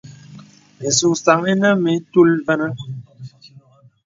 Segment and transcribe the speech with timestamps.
[0.87, 2.69] Ìsùksaŋ ìnə mə ìtul və̄nə̄.